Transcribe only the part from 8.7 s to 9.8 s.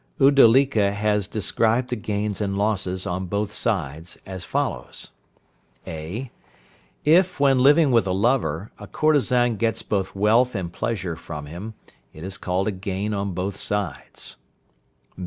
a courtesan